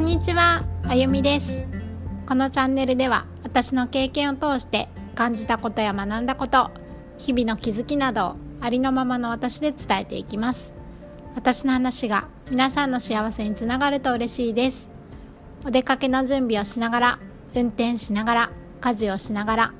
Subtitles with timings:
[0.00, 1.58] んにちは、あゆみです。
[2.26, 6.70] このチャンネルでは私の経験を通して感じたことや学んだこと
[7.18, 10.72] 日々の気づきなどをありのままの私で伝えていきます。
[11.34, 14.88] 私の話が皆さんの幸せにつながると嬉しいです。
[15.66, 17.18] お出かけの準備をしながら
[17.54, 19.74] 運転しながら家事をしながら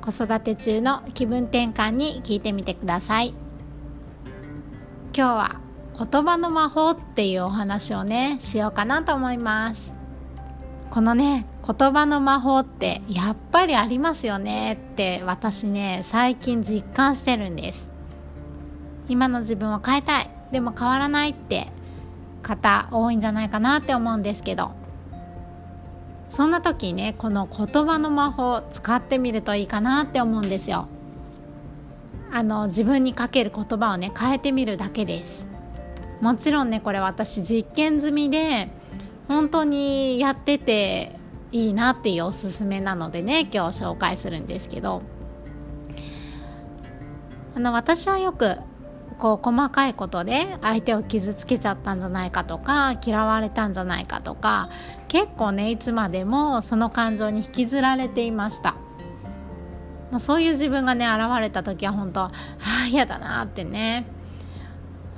[0.00, 3.34] 子育て中の気分転換に聞いてみてください。
[5.14, 5.65] 今日は
[5.98, 9.92] 言葉の魔法っていうお話をねしようかなと思います。
[10.90, 17.90] このね言葉の魔法ってやっぱりありますよねって私ね最近実感してるんです。
[19.08, 20.30] 今の自分を変えたい。
[20.52, 21.68] でも変わらないって
[22.42, 24.70] 方多いんじゃないかなって思うんですけど
[26.28, 30.88] そんな時ねこの言葉の魔法使ってみるといいかなって思うんですよ。
[32.32, 35.46] あの自分にかける言葉をね変えてみるだけです。
[36.20, 38.68] もちろんねこれ私実験済みで
[39.28, 41.18] 本当にやってて
[41.52, 45.02] いいなっていうおすすめなのでね今日紹介するんですけど。
[47.56, 48.58] あの私はよく
[49.18, 54.68] こう細かいことで相手を傷つけちゃったんじゃないかとか嫌われたんじゃないかとか
[55.08, 58.72] 結構ねいつまでもその感情に引きずられていました、
[60.10, 62.32] まあ、そういう自分がね現れた時は本当あ
[62.84, 64.04] あ嫌だなってね。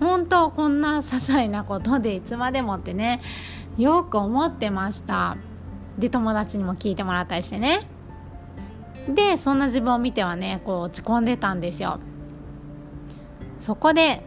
[0.00, 3.20] 本当こんな些細なことでいつまでもってね
[3.76, 5.36] よく思ってました。
[5.98, 7.80] で友達にも聞いてもらったりしてね。
[9.08, 11.98] でそんな自分を見てはねこう落ち込んでたんですよ。
[13.58, 14.22] そこで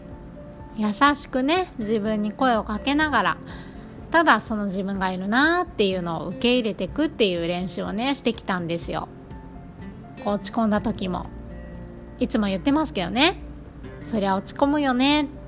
[0.77, 3.37] 優しくね自分に声をかけながら
[4.09, 9.07] ただその自分がいるなっていうのを受け入れていくっていう練習をねしてきたんですよ。
[10.23, 11.27] こう落ち込んだ時も。
[12.19, 13.37] いつも言ってますけどね。
[14.05, 15.23] そりゃ落ち込むよね。
[15.23, 15.40] って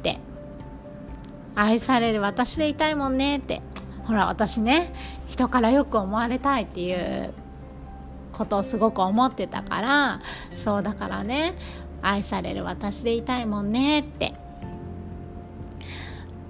[1.56, 3.62] 愛される私でいたいもんねって。
[4.06, 4.94] ほら私ね
[5.28, 7.34] 人からよく思われたいっていう
[8.34, 10.22] ことをすごく思ってたから
[10.58, 11.56] そうだからね
[12.02, 14.34] 愛される私でいたいもんねって。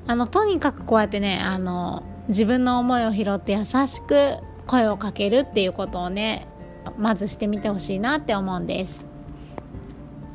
[0.06, 4.36] あのとにかくこうやってねあの自分の思いを拾って優しく
[4.68, 6.46] 声をかけるっていうことをね
[6.98, 9.06] まずしてみてほしいなって思うんです。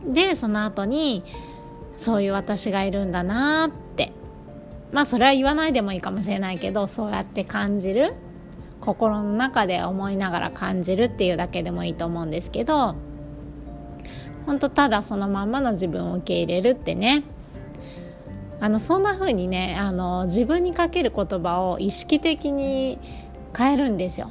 [0.06, 1.22] でその後に
[1.98, 3.87] そういう私がいるんだなって
[4.92, 8.14] まあそれは言わないでもいいかもしれないけどそうやって感じる
[8.80, 12.94] 心の中で思いながら感じるっていうだけでもいいと思うんですけど
[14.46, 17.22] 本当ただそのまんまの自分を受け入れるってね
[18.60, 22.98] あのそんな風にねあの自分にかける言葉を意識的に
[23.56, 24.30] 変えるんですよ。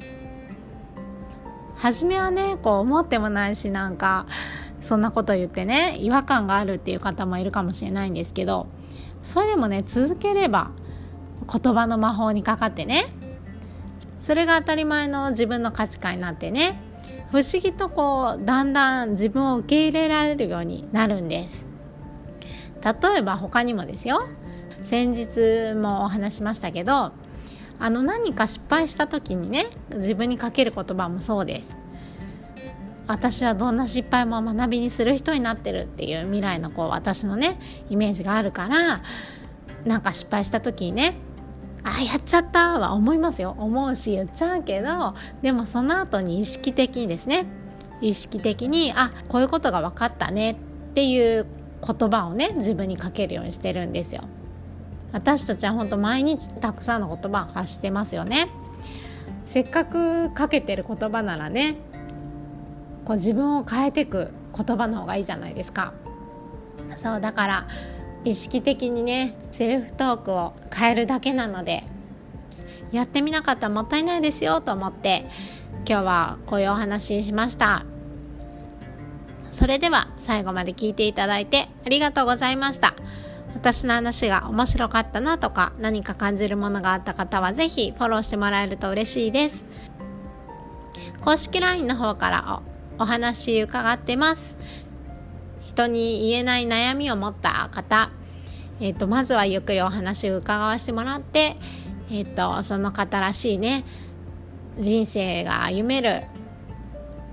[1.75, 4.25] 初めはねこう思ってもないしなんか
[4.81, 8.67] そんなこと言ってね違和感があるっていう方もいるかもしれないんですけど
[9.23, 10.71] それでもね続ければ
[11.51, 13.07] 言葉の魔法にかかってね。
[14.19, 16.81] それが当たり前の自分の価値観になってね。
[17.31, 21.67] 不思議とこうだんだん自分を受け入れられるようになるんです。
[22.83, 24.27] 例えば他にもですよ。
[24.83, 27.11] 先日もお話しましたけど
[27.79, 31.77] あの何か失敗した時にね自分にかける言葉もそうです。
[33.07, 37.59] 私はどんな失敗も学びにする人になってるっていう未来のこう私のね
[37.89, 39.01] イメージがあるから
[39.85, 41.15] なんか失敗した時にね
[41.83, 43.55] あやっちゃったは思いますよ。
[43.57, 47.45] 思うし言っちゃうけどでもその後に意識的にですね
[48.01, 50.55] 意識的にあこういうことが分かったねっ
[50.93, 51.45] ていう
[51.85, 54.21] 言葉をね自分にかけるようにしてるんですよ。
[55.13, 58.49] 私たちは本当毎日たくさんの言葉を発してますよね。
[59.45, 61.77] せっかくかけてる言葉ならね
[63.07, 65.93] こう自分を変えていく言葉の方がいいじゃないですか。
[66.97, 67.67] そうだから
[68.25, 71.85] 意識的にねセルフトークを変えるだけなので
[72.91, 75.25] やってみなかったらもったいないですよと思って
[75.87, 77.85] 今日はこういうお話ししました。
[79.51, 82.93] それでは最後まで聞いていただいてありがとうございました。
[83.53, 89.63] 私の話が面白かったなとか何か感じるものがあった方は是非フォローしてもらえると嬉しいです。
[91.21, 92.61] 公式 LINE の方から
[92.99, 94.55] お話伺ってます。
[95.61, 98.09] 人に言えない悩みを持った方、
[98.79, 101.57] えーと、まずはゆっくりお話を伺わせてもらって、
[102.09, 103.85] えーと、その方らしいね
[104.79, 106.23] 人生が歩める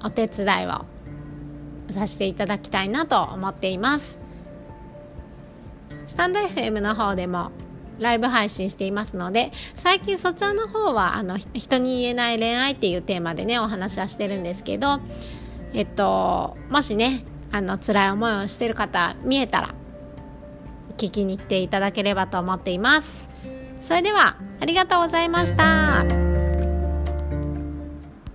[0.04, 0.84] お手伝いを
[1.92, 4.18] させていただきたいなと思っています。
[6.06, 7.50] スタンド FM の方でも
[7.98, 15.00] ライブ配信していますので最近そちらの方はあの人に言えない恋愛っていうテーマでねお話はしてるんですけど
[15.74, 19.74] えっともしねあの辛い思いをしてる方見えたら
[20.96, 23.20] 聞きに来ていただければと思っています
[23.80, 26.23] それではありがとうございました。